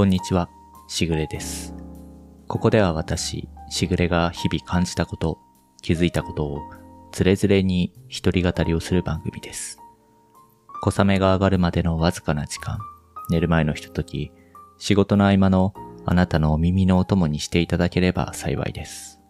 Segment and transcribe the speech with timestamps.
[0.00, 0.48] こんにちは、
[0.88, 1.74] しぐれです。
[2.48, 5.38] ここでは私、しぐれが日々感じたこと、
[5.82, 6.62] 気づいたことを、
[7.12, 9.78] つれづれに一人語りをする番組です。
[10.80, 12.78] 小雨が上がるまでのわずかな時間、
[13.28, 14.32] 寝る前のひととき、
[14.78, 15.74] 仕事の合間の
[16.06, 19.20] あなたのお耳のお供にしていただければ幸いです。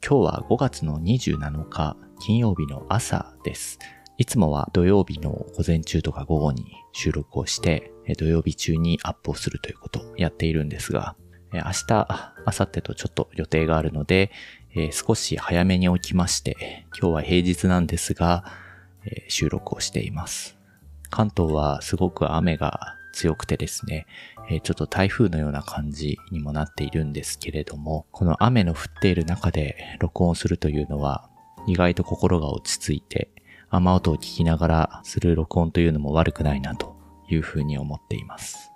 [0.00, 3.80] 今日は5月の27日金曜日の朝です。
[4.18, 11.16] いつもは土曜日の午前中とか午後に収録をして、土曜日中にアップをするということをやっているんですが、
[11.52, 14.30] 明日、明後日とちょっと予定があるので、
[14.92, 18.44] 少し早めに起きまして、今日は平日なんですが、
[19.28, 20.56] 収録をしています。
[21.10, 24.06] 関東はすごく雨が強くてですね、
[24.62, 31.28] ちょっと台風のような感じにもなっているんですけれども、この雨の降っている中で録音するというのは、
[31.66, 33.30] 意外と心が落ち着いて、
[33.74, 36.94] 雨音を聞きながらする録音というのも悪くないなと
[37.28, 38.70] いうふうに思っています。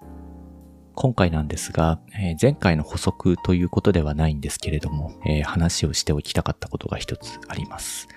[0.94, 8.08] 今回なんですが、えー前回の補足ということではないんですけれども、えー話をしておきたかったことが一つあります。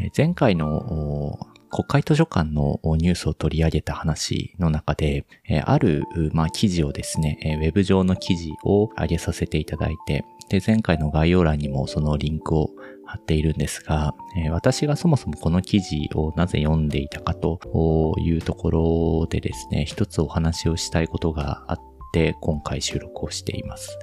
[0.00, 1.38] えー前回の
[1.70, 5.26] 国会図書館のニュースを取り上げた話の中で、
[5.64, 12.70] ある、まあ、記事をですね、ウェブ上の記事を上げさせていただいて、で、前回の概要欄にもそのリンクを
[13.16, 21.78] 貼っているんですが、えー私がそもそもこの記事をなぜ読んでいたかというところでですね、一つお話をしたいことがあっ
[22.12, 23.98] て、今回収録をしています。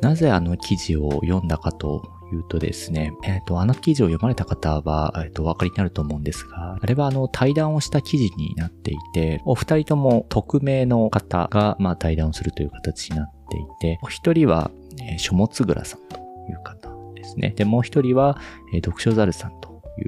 [0.00, 14.70] なぜあの記事を読んだかというとですね、えっ、と、あの記事を読まれた方は、えっ、と、お分かりになると思うんですが、あれはあの対談をした記事になっていて、お二人とも匿名の方が、まあ、対談をするという形になっていて、お一人は、
[15.00, 16.16] えー書物蔵さんと
[16.50, 16.95] いう方
[17.26, 17.52] ですね。
[17.56, 18.38] で、もう一人は、
[18.72, 20.06] えー読書猿さんという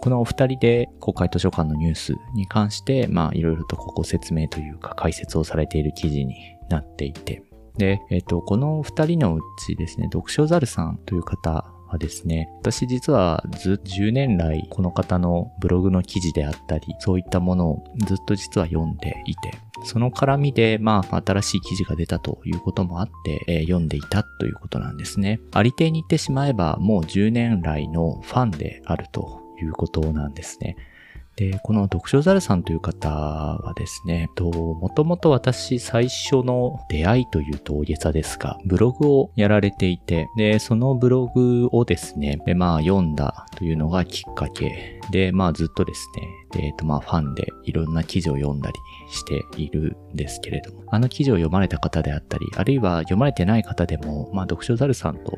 [0.00, 6.36] このお二人で公開図書館のニュースに関して、まあいろいろとここ説明というか解説をされている記事に
[6.68, 7.42] なっていて、
[7.78, 19.52] で、えっ、と、このお二人のうちですね、読書猿さんという方はですね、私実はず10年来この方のブログの記事であったり、そういったものをずっと実は読んでいて、
[19.84, 25.40] その絡みで、まあ、新しい記事が出たということもあって、えー読んでいたということなんですね。
[25.52, 30.76] ありていに言ってしまえば、もう10年来のファンであるということなんですね。
[31.38, 45.00] で、この読書猿さんという方はですね、ともともと私最初の出会いというと大げさですが、ブログをやられていて、で、そのブログをですね、でまあ読んだというのがきっかけ。
[45.12, 46.08] で、まあずっとです
[46.56, 48.76] ね、えっとまあファンでいろんな記事を読んだり
[49.12, 55.32] しているんですけれども、あの記事を読まれた方であったり、あるいは読まれてない方でも、まあ読書猿さんと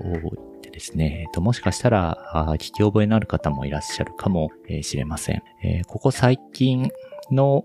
[0.80, 2.16] ですね、えっともしかしたら
[2.54, 5.42] 聞き覚えのある方もいらっしゃるかもしれません。
[5.62, 6.90] えーここ最近
[7.30, 7.62] の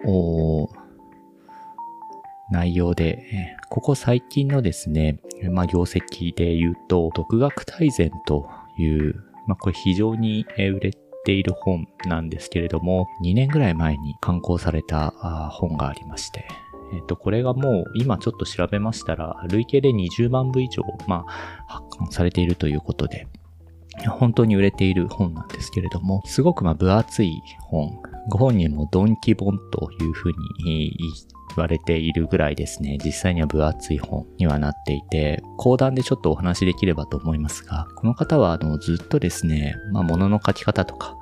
[2.52, 9.16] 内容で、ここ最近のですね、まあ、業績で言うと、独学大全という、
[9.48, 10.92] まあ、これ非常に売れ
[11.24, 15.12] ている本なんですけれども、2年ぐらい前に刊行された
[15.52, 16.46] 本がありまして、
[16.94, 23.28] えっと、これがもう今ちょっと調べましたら、累計で20万部以上、まあ、発刊されているということで、
[24.10, 27.98] 本当に売れている本なんですけれども、すごくまあ分厚い本。
[28.30, 30.32] ご本人もドンキ本というふう
[30.64, 41.18] に言われているぐらいですね、実際には分厚い本にはなっていて、講談でちょっとお話しできればと思いますが、この方はあのずっとですね、まあ物の書き方とか、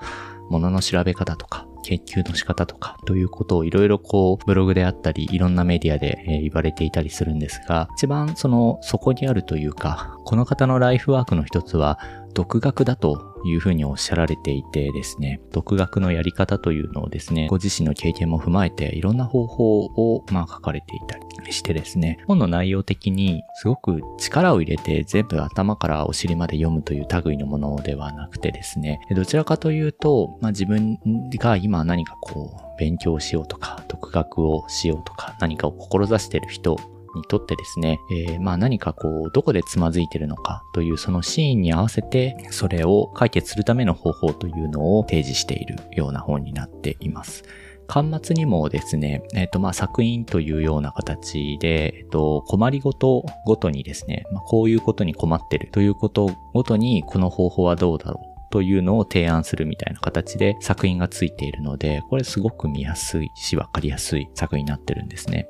[0.49, 11.99] 物の調べ方とか、研究の仕方とか、ということをいろいろこう、ブログであったり、いろんなメディアで、言われていたりするんですが、一番その、そこにあるというか、この方のライフワークの一つは、
[12.33, 30.99] 独学だというふうにおっしゃられていてですね、独学のやり方というのをですね、ご自身の経験も踏まえていろんな方法をまあ書かれていたりしてですね、本の内容的にすごく力を入れて全部頭からお尻まで読むという類のものではなくてですね、どちらかというと、まあ自分
[31.37, 36.77] が今何かこう勉強しようとか、独学をしようとか、何かを志してる人
[37.15, 47.43] にとってですね、えーまあ何かこう、どこでつまずいてるのかというそのシーンに合わせて、それを解決するための方法というのを提示しているような本になっています。
[47.87, 65.47] 端末にもですね、えっ、と、まあ、作品というような形で、えっ、と、困りごとごとにですね、まあ、こういうことに困ってるということごとに、この方法はどうだろうというのを提案するみたいな形で作品がついているので、これすごく見やすいし、わかりやすい作品になってるんですね。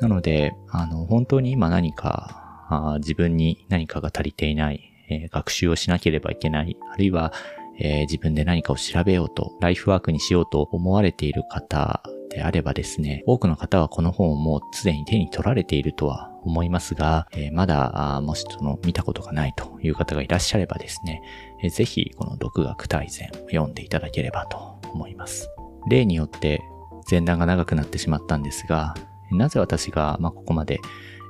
[0.00, 4.80] なので、あの、本当に今何か、あ自分に何かが足りていない、
[5.10, 7.32] えー学習をしなければいけない、あるいは、
[7.78, 12.02] えー自分で何かを調べようと、ライフワークにしようと思われている方
[12.34, 21.22] であればですね、多くの方はこの本をもうすでに手に取られているとは思いますが、えー、まだ、もしその見たことがないという方がいらっしゃればですね、
[21.62, 25.48] えー、ぜひこの独学大全を読んでいただければと思います。
[25.88, 26.62] 例によって
[27.10, 28.94] 前段が長くなってしまったんですが、
[29.36, 30.80] なぜ私が、まあ、ここまで、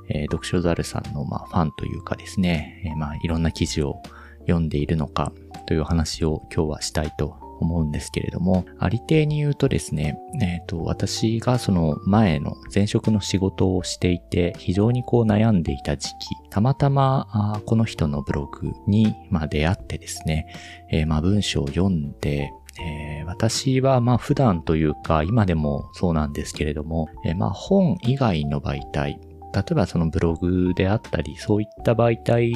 [0.09, 4.01] えー、読書ザルさんの、まあ、ファンというかですね、えー、まあ、いろんな記事を
[4.41, 5.31] 読んでいるのか
[5.67, 16.15] という話を今日はしたいと思うんですけれども、ありていに言うとですね、えっ、ー、と、私がその前の前職の仕事をしていて、非常にこう悩んでいた時期、
[16.49, 20.53] たまたまこの人のブログに、まあ、出会ってですね、
[20.91, 29.19] えー、まあ文章を読んで、えー、私はまあ普段というか今でもそうなんですけれども、えー、まあ本以外の媒体、
[29.53, 32.53] 例えばそのブログであったり、そういった媒体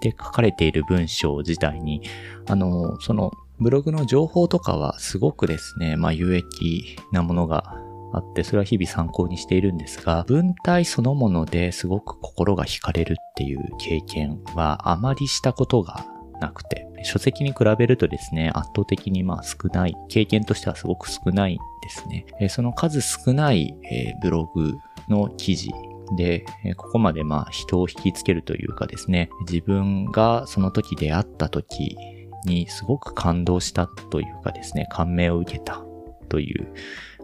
[0.00, 2.02] で書かれている文章自体に、
[2.46, 7.74] あの、そのブログの情報とかはすごくですね、まあ有益なものが
[8.12, 16.06] あって、それは日々参考にしているんですが、文体そのものですごく心が惹かれるっていう経験はあまりしたことが
[16.40, 22.26] なくて、書籍に比べるとですね、圧倒的にまあ少ない、経験としてはすごく少ないんですね。
[22.48, 23.74] その数少ない
[24.22, 24.78] ブログ
[25.08, 25.70] の記事
[26.16, 26.44] で、
[26.76, 31.96] ここまでまあ人を引きつけるというかですね、自分がその時出会った時
[32.44, 35.82] にすごく感動したというかですね、感銘を受けた
[36.28, 36.72] という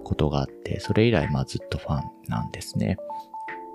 [0.02, 2.96] ことがあって、それ以来まあずっとファンなんですね。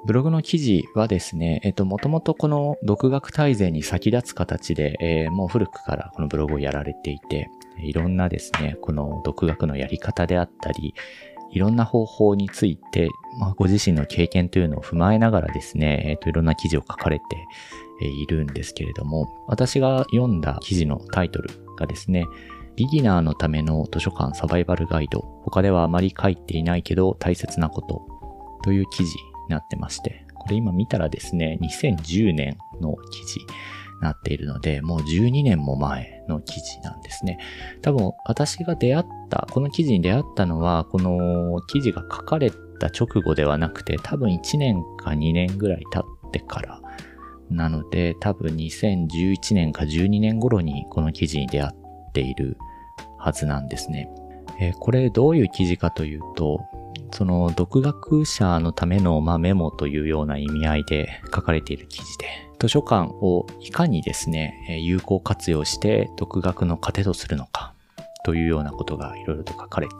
[0.05, 7.49] ブログの記事はですね、えっと、もともとこの独学大全に先立つ形で、えー、もう古くからこのブログをやられていて、
[7.81, 10.93] いろんなですね、この独学のやり方であったり、
[11.51, 13.09] いろんな方法について、
[13.39, 17.25] まあ、ご自身の経験というのを踏まえながらですね、えっと、いろんな記事を書かれて
[18.05, 22.25] いるんですけれども、私が読んだ記事のタイトルがですね、
[22.75, 28.05] ビギナーのための図書館サバイバルガイド、他ではあまり書いていないけど大切なこと
[28.63, 29.17] という記事
[29.49, 33.39] なってまして、これ今見たらですね、2010年の記事
[34.01, 37.39] なっているので、もう12年も前の記事なんですね。
[37.81, 46.81] 多分私が出会った、この記事に出会ったのは、この記事が書かれた直後ではなくて、多分1年か2年ぐらい経ってから
[47.49, 52.57] なので、多分2011年か12年頃にこの記事に出会っている
[53.17, 54.09] はずなんですね。
[54.61, 56.61] えー、これどういう記事かというと、
[57.11, 62.27] その独学者のための、まあ、メモというような意味合いで書かれている記事で、
[62.59, 67.73] 図書館をいかにですね、有効活用して独学の糧とするのか
[68.25, 69.93] というようなことがいろいろと書かれて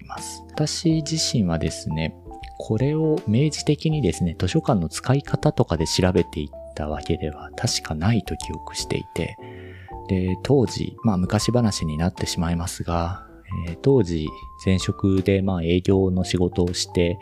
[0.00, 0.42] います。
[0.50, 2.14] 私自身はですね、
[2.58, 9.36] これを明示的にですね、図書館の使い方とかで調べていったわけでは確かないと記憶していて、
[10.08, 13.27] で、当時、まあ昔話になってしまいますが、
[13.68, 14.28] え、当時
[14.64, 17.18] 前職でまあ営業の仕事をして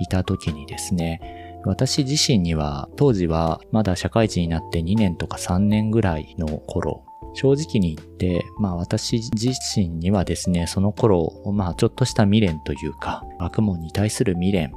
[0.00, 1.20] いた時にですね、
[1.64, 7.04] 私自身には当時はまだ社会人になって2年とか3年ぐらいの頃、
[7.34, 14.72] 正直に言って、まあ私自身にはですね、その頃、まあちょっとした未練というか、学問に対する未練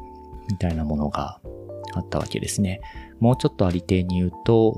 [0.50, 1.40] みたいなものが
[1.94, 2.82] あったわけですね。
[3.20, 4.72] もうちょっとありていに言うと、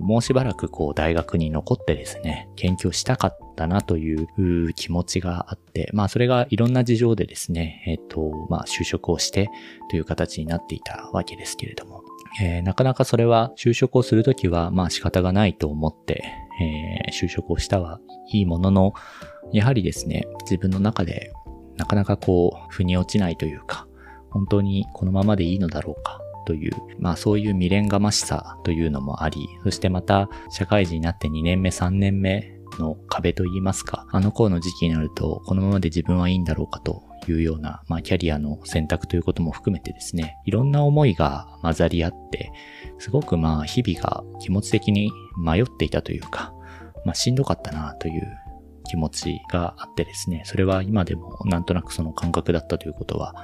[0.00, 9.50] もうしばらくこう大学に残ってですね、研究したかったなという気持ちがあって、まあそれがいろんな事情でですね、えっ、と、まあ就職をして
[9.90, 12.02] という形になっていたわけですけれども、
[12.40, 16.24] えー、なかなかそれは就職をするときはまあ仕方がないと思って、
[16.60, 18.00] えー、就職をしたは
[18.32, 18.94] いいものの、
[19.52, 21.32] やはりですね、自分の中で
[21.76, 23.86] なかなかこう、腑に落ちないというか、
[24.30, 42.50] 本当にこのままでいいのだろうかという、まあそういう未練がましさというのもあり、そしてまた社会人になって2年目、3年目の壁といいますか、あの頃の時期になると、このままで自分はいいんだろうかというような、まあキャリアの選択ということも含めてですね、いろんな思いが混ざり合って、
[42.98, 46.54] すごくまあ日々が気持ち的に迷っていたというか、
[47.04, 48.22] まあしんどかったなという
[48.88, 53.34] 気持ちがあってですね、それは今でもなんとなくその感覚だったということは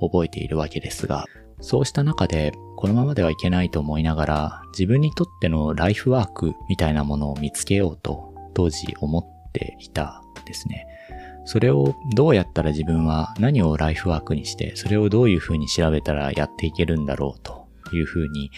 [0.00, 1.24] 覚えているわけですが、
[1.62, 10.86] そうした中で、このままではいけないと思いながら、自分にとってのライフワークみたいなものを見つけようと、当時思っていたんですね。
[11.44, 18.50] それをどうやったら自分は何をライフワークにして、それをどういうふうに調べたらやっていけるんだろうというふうに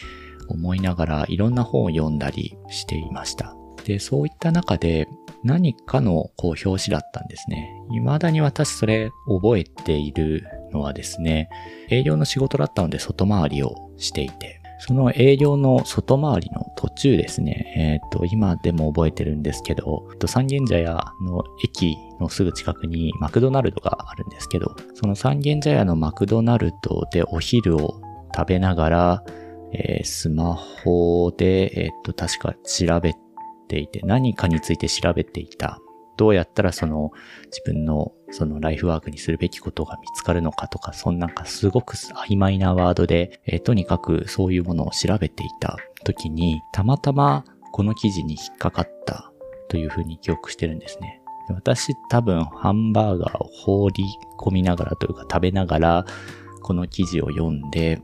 [0.48, 3.54] 思いながらいろんな本を読んだりしていました。
[3.84, 5.08] で、そういった中で
[5.42, 7.70] 何かのこう表紙だったんですね。
[7.90, 11.48] 未だに私それ覚えているのはですね、
[11.88, 28.00] 営業の仕事だったので外回りをしていて、その営業の外回りの途中ですね、えっ、ー、と、今でも覚えてるんですけど、三軒茶屋の駅のすぐ近くにマクドナルドがあるんですけど、その三軒茶屋のマクドナルドでお昼を
[28.36, 29.24] 食べながら、
[29.72, 33.14] えー、スマホで、えー、っと、確か調べ
[33.68, 35.78] ていて、何かについて調べていた。
[36.16, 37.10] どうやったらその
[37.46, 49.32] 自分のそのライフワークにするべきことが見つかるのかとか、そんなんかすごく曖昧なワードで、えー、とにかくそういうものを調べていた時に、たまたまこの記事に引っかかった
[49.68, 51.20] というふうに記憶してるんですね。
[51.48, 54.04] 私多分ハンバーガーを放り
[54.38, 56.06] 込みながらというか食べながら
[56.62, 58.00] この記事を読んで、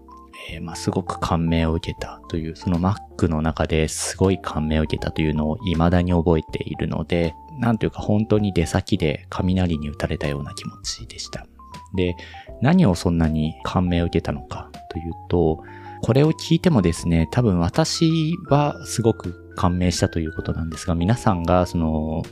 [0.51, 11.47] えー、まあ、すごく感銘を受けたという、その Mac の中ですごい感銘を受けたというのを未だに覚えているので、なんというか本当に出先で雷に打たれたような気持ちでした。
[11.95, 12.15] で、
[12.61, 15.63] 何をそんなに感銘を受けたのかというと、
[16.03, 22.23] これを聞いてもですね、多分私はすごく感銘したということなんですが、皆さんがその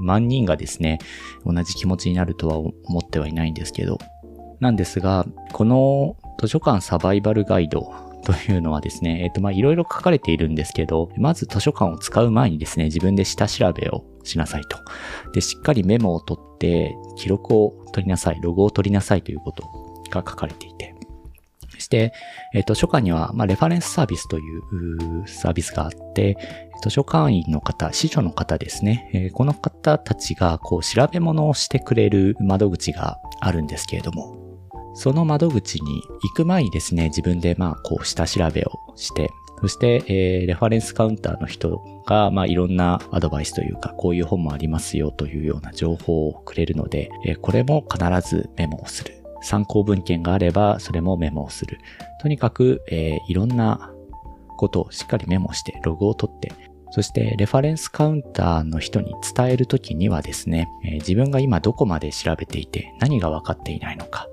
[0.00, 0.98] 万人がですね、
[1.44, 3.98] 同じ気持ちになるとは思ってはいないんですけど、
[4.60, 7.92] なんですが、この図書館サバイバルガイド
[8.26, 14.78] というのはですね、えっ、と、ま、いろいろ書かれているんですけど、まず図書館を使う前にですね、自分で下調べをしなさいと。
[15.32, 19.62] で、しっかりメモを取って、記録を取りなさい、ログを取りなさいということ
[20.10, 20.92] が書かれていて。
[21.70, 22.12] そして、
[22.52, 26.36] えっと、図書館には、ま、レファレンスサービスというサービスがあって、
[26.82, 34.45] 図書館員の方、司書の方ですね、えー、この方たちが、こう、調べ物をしてくれる窓口があるんですけれども、
[34.96, 49.22] その窓口に行く前にですね、自分でまあこう下調べをして、そして、えー、レファレンスカウンターの人が、まあ、いろんなアドバイスというか、こういう本もありますよというような情報をくれるので、えー、これも必ずメモをする。
[49.42, 51.78] 参考文献があれば、それもメモをする。
[52.20, 53.92] とにかく、えー、いろんな
[54.56, 56.52] ことをしっかりメモして、ログを取って、
[56.90, 64.28] そして、レファレンスカウンターの人に伝えるときにはですね、えー、自分が今どこまで調べていて、何が分かっていないのか、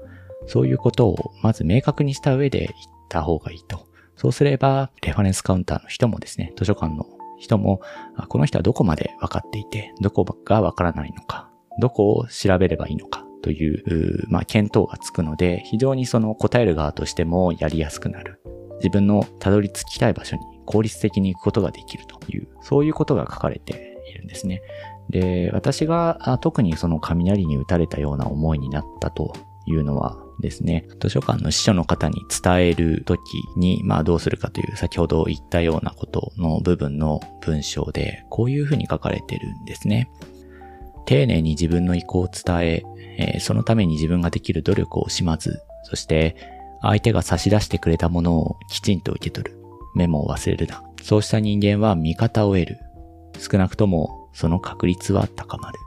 [0.47, 2.71] そういうことをまず明確にした上で言っ
[3.09, 3.87] た方がいいと。
[4.15, 7.05] そうすれば、レファレンスカウンターの人もですね、図書館の
[7.39, 7.81] 人も、
[8.29, 18.41] この人はどこまで分かっていて、どこが分からないのか、どこを調べればいいのかという、まあ、見当がつくので、非常にその答える側としてもやりやすくなる。
[18.77, 24.61] 自分のたどり着きたい場所に効率的に行くことができるという、そういうことが書かれているんですね。
[25.09, 29.33] で、私が特にその雷に打たれたような思いになったと
[29.65, 33.19] いうのはですね、図書館の司書の方に伝えるとき
[33.55, 40.09] に、まあどうするかという先ほど言ったようなことの部分の文章で、こういうふうに書かれてるんですね。
[41.05, 42.83] 丁寧に自分の意向を伝え、
[43.17, 46.35] えー、そのために自分ができる努力を惜しまず、そして
[46.81, 49.63] 相手が差し出してくれたものをきちんと受け取る。
[49.95, 50.83] メモを忘れるな。
[51.01, 52.79] そうした人間は味方を得る。
[53.39, 55.79] 少なくともその確率は高まる。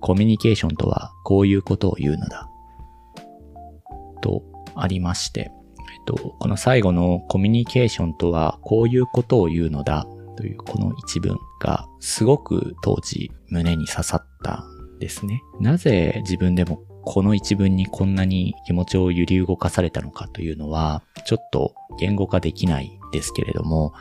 [0.00, 2.47] コミュニケーションとはこういうことを言うのだ。
[4.20, 4.42] と
[4.74, 10.06] ありまして、えっと、この最後のコミュニケーションとはこういうことを言うのだ
[10.36, 14.64] というこの一文がすごく当時胸に刺さった
[14.96, 15.42] んですね。
[15.60, 23.94] なぜ自分でもこの一文にこんなに気持ちを揺り動かされたのかというのはちょっと言語化できないですけれども、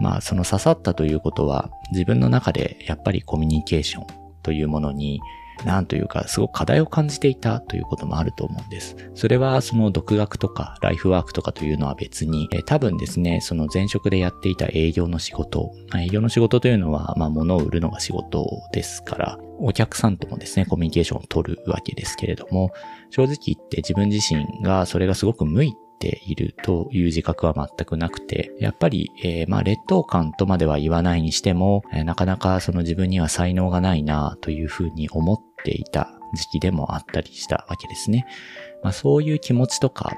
[0.00, 4.06] まあその刺さったということは自分の中でやっぱりコミュニケーション
[4.42, 5.20] というものに
[5.64, 8.96] なんというか、すごく課題を感じていたということもあると思うんです。
[9.14, 22.72] それは、その独学とか、ライフワークとかというのは別に、え多分ですね、その前職でやっていた営業の仕事、営業の仕事というのは、まあ、物を売るのが仕事ですから、お客さんともですね、コミュニケーションを取るわけですけれども、
[23.10, 38.26] 正直言って自分自身がそれがすごく向いているという自覚は全くなくて、やっぱり、えー、まあ劣等感とまでは言わないにしても、えー、なかなかその自分には才能がないなというふうに思ってていた時期でもあったりしたわけですね。
[38.82, 40.16] まあそういう気持ちとか、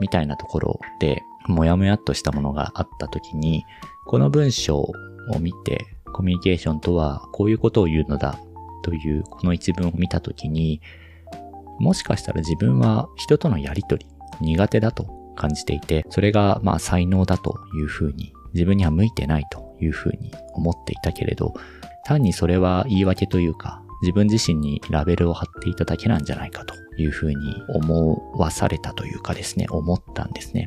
[0.00, 3.64] みたいなところで、もやもやっとしたものがあった時に、
[4.06, 4.92] この文章を
[5.40, 8.38] 見て、コミュニケーションとはこういうことを言うのだ
[8.84, 10.80] というこの一文を見た時に、
[11.78, 14.06] もしかしたら自分は人とのやりとり、
[14.40, 21.54] 苦手だと感じていて、それがまあ才能だというふうに、自分には向いてないというふうに思っていたけれど、
[22.04, 30.66] 単にそれは言い訳というか、自分自身にラベルを貼っていただけなんじゃないかというふうに思わされたというかですね、思ったんですね。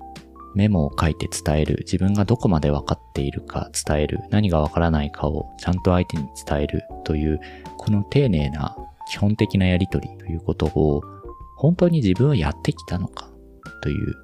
[0.55, 7.39] メモを書いて伝える、自分がどこまで分かっているか伝える、何が分からないかをちゃんと相手に伝えるという、
[7.77, 8.75] この丁寧な
[9.11, 11.03] 基本的なやりとりということを、
[11.57, 13.29] 本当に自分はやってきたのか
[13.83, 14.15] という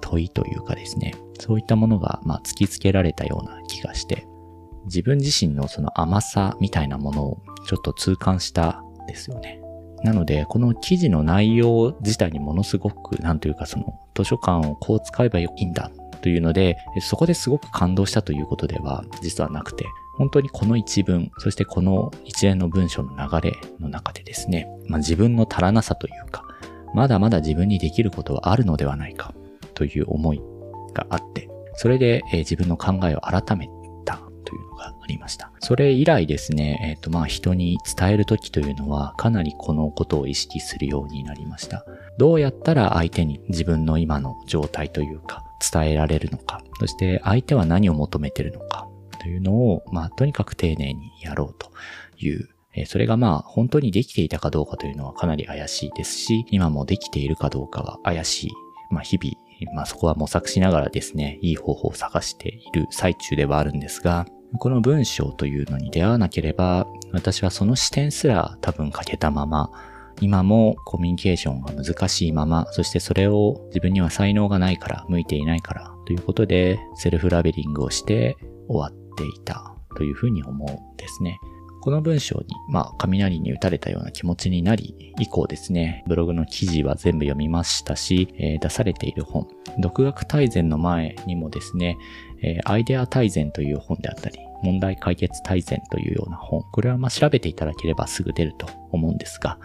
[0.00, 4.26] 問いというかですね、そういったものが、まあ、突きつけられたような気がして、
[4.86, 9.60] 自分自身のその甘さみたいなものをちょっと痛感したですよね。
[10.02, 15.90] なので、この記事の内容自体にものすごく、なんというかその図書館をこう使えばいいんだ
[16.20, 26.44] というので、そこですごく感動したということでは実はなくて、本当にこの一文、そしてこの一連の文章の流れの中でですね、まあ、自分の足らなさというか、
[26.94, 29.34] まだまだ自分にできることはあるのではないか
[29.74, 30.40] という思い
[30.92, 33.68] があって、それで、え、自分の考えを改め
[34.74, 35.50] のがありました。
[35.60, 41.84] それ以来ですね、えっ、ー、とまあ人に伝えるときというのはかなりこのことを意識するようになりました。
[42.18, 48.88] どうやったら相手に自分の今の状態というか伝えられるのか、そして相手は何を求めてるのか
[49.20, 51.70] というのを、まあとにかく丁寧にやろうと
[52.18, 52.48] いう
[52.86, 58.50] それがまあ本当にできていたかどうかというのはかなり怪しいですし、今もできているかどうかは怪しい。
[58.90, 59.34] まあ日々
[59.72, 64.26] まあそこは模索しながらですね、いい方法を探している最中ではあるんですが、
[64.58, 69.70] この文章というのに出会わなければ、私はその視点すら多分欠けたまま、
[70.20, 78.36] 今もコミュニケーションが難しいまま、そしてそれを自分には才能がないから、向いていないからということで、セルフラベリングをして
[78.68, 81.38] 終わっていたというふうに思うんですね。
[81.84, 89.46] この文章に、まあ、雷に打たれたような気持ちになり、以降ですね、ブログの記事は全部読みましたし、えー、出されている本、
[89.78, 91.98] 独学大全の前にもですね、
[92.42, 96.62] えー、アイデア大全という本であったり、問題解決大全というような本。
[96.72, 99.58] これはまあ調べていただければすぐ出ると思うんですが、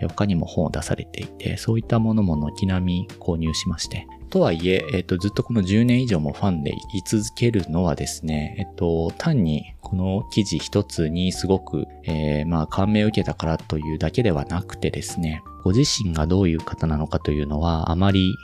[0.00, 18.34] 他にも本を出されていて、そういったものも軒並み購入しまして、とはいえ、えっ、と、ずっとこの10年以上もファンでい続けるのはですね、えっと、単にこの記事一つにすごく、えー、まあ、感銘を受けたからというだけではなくてですね、ご自身がどういう方なのかというのはあまり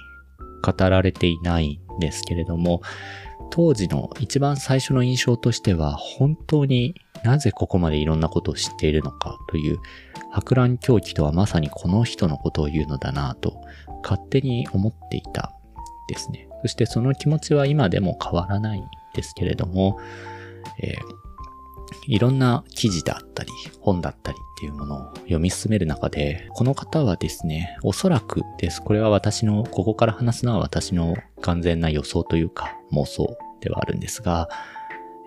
[0.62, 2.82] 語られていないんですけれども、
[3.50, 9.78] 当時の一番最初の印象としては、本当になぜここまでいろんなことを知っているのかという、
[10.30, 13.60] 博覧狂気とはまさにこの人のことを言うのだなと、
[14.02, 15.54] 勝手に思っていた。
[16.12, 16.48] ですね。
[16.62, 19.98] そしてその気持ちは今でも変わらないんですけれども、
[20.80, 20.94] えー、
[22.06, 28.82] いろんな記事だったり、本だったりっていうものを読み進める中で、この方はですね、おそらくです。
[28.82, 34.48] これは私の、ここから話すのは私の完全な予想というか妄想ではあるんですが、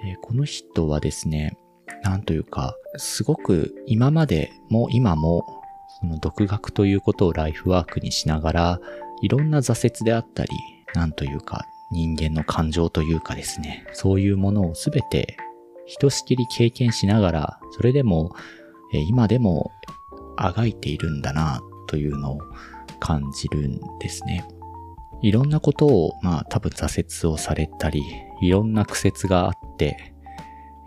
[0.06, 1.58] えー、この人はですね、
[2.04, 5.46] なんというか、すごく今までも今も、
[6.00, 8.80] その独学ということをライフワークにしながら、
[9.22, 10.50] いろんな挫折であったり、
[10.96, 15.38] なんというか、人間の感情というかですね、そういうものをすべて
[15.86, 18.36] ひとしきり経験しながら、それでも、
[18.94, 19.72] え今でも
[20.38, 22.40] あがいているんだな、というのを
[23.00, 24.46] 感じるんですね。
[25.22, 28.02] いろんなことを、まあ多分挫折をされたり、
[28.42, 30.14] いろんな苦節があって、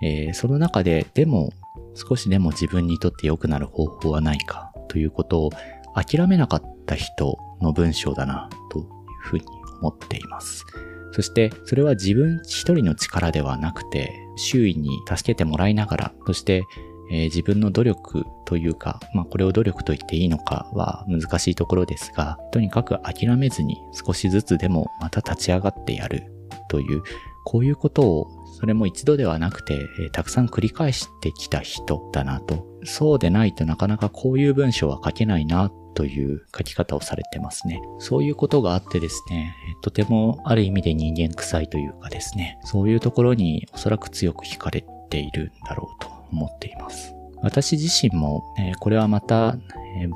[0.00, 1.50] えー、その中ででも
[1.94, 5.50] 少しでも自分にとって良くなる方法はないかということを
[5.94, 8.86] 諦めなかった人の文章だなという
[9.22, 9.44] ふうに
[9.80, 10.64] 思っています。
[11.12, 16.64] そしてそれは自分一人の力ではなくて周囲に助けてもらいながら、そして、
[17.10, 26.24] え、自分の努力というか、まあこれを努力と言っていいのかは難しいところですが、とにかく諦めずに少しずつでもまた立ち上がってやる
[26.68, 27.02] という、
[27.44, 28.28] こういうことを
[28.60, 29.74] それも一度ではなくて、
[30.06, 32.66] え、たくさん繰り返してきた人だなと。
[32.84, 37.82] そうでないとなかなかこういう文章は書けないなという書き方をされてますね。
[37.98, 47.16] そういうことがあってですね、とてもある意味で人間臭いというかですね、そういうところにおそらく強く惹かれているんだろうと思っています。
[47.42, 49.56] 私自身も、えこれはまた、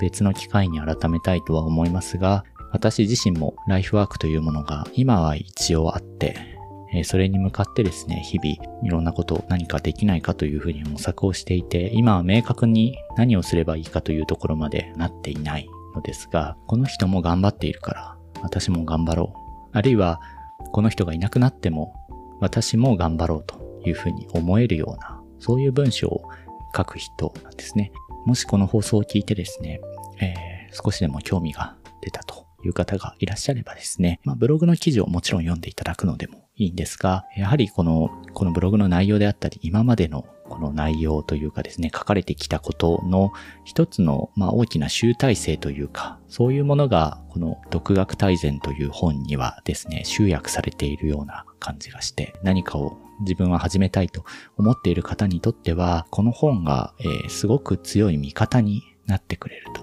[0.01, 6.52] 別の機会に改めたいとは思いますが、私自身もライフワークというものが今は一応あって、
[6.94, 19.38] えそれに向かってですね、日々いろんなこと何かできないかというふうに模索をしていて、今は明確に何をすればいいかというところまでなっていないのですが、この人も頑張っているから、私も頑張ろう。
[19.72, 20.20] あるいは、
[20.72, 21.94] この人がいなくなっても、
[22.40, 26.28] 私も頑張ろうというふうに思えるような、そういう文章を
[26.76, 27.92] 書く人なんですね。
[28.26, 29.81] もしこの放送を聞いてですね、
[30.20, 43.33] えー、少しでも興味が出たという方がいらっしゃればですね、まあ、ブログの記事をもちろん読んでいただくのでもいいんですが、やはりこの、このブログの内容であったり、今までのこの内容というかですね、書かれてきたことの
[43.64, 54.25] 一つの、まあ、大きな集大成というか、そういうものが、この独学大全という本にはですね、集約されているような感じがして、何かを自分は始めたいと
[54.57, 59.83] 思っている方にとっては、この本が、えー、すごく強い味方になってくれると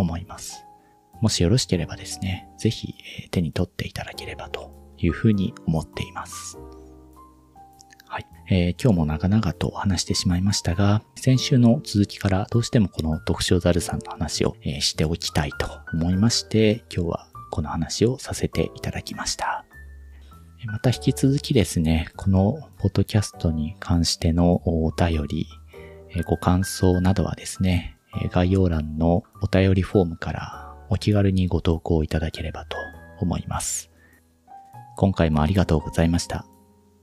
[0.00, 0.64] 思います。
[1.20, 2.94] もしよろしければですね、ぜひ
[3.30, 6.58] 手に取っていただければというふうに思っています。
[8.06, 8.26] はい。
[8.50, 19.64] えー、今日も長々と話してしまいましたが、先週の続きからどうしてもこの特徴ザルさんの話を、えー、しておきたいと思いまして、今日はこの話をさせていただきました。
[20.66, 25.46] また引き続きですね、このポッドキャストに関してのお便り、
[26.26, 27.96] ご感想などはですね、
[28.30, 32.76] 概要欄のお便りフォームからお気軽にご投稿いただければと
[33.20, 33.89] 思います。
[35.00, 36.44] 今回もありがとうございました。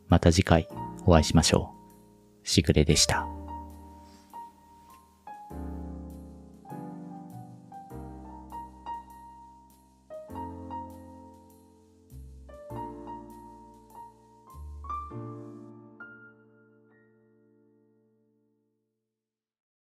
[0.07, 0.67] また次回
[1.07, 1.73] お会いしましょ
[2.43, 2.47] う。
[2.47, 3.27] しぐれでした。